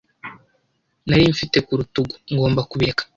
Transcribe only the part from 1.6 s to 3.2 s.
ku rutugu, ngomba kubireka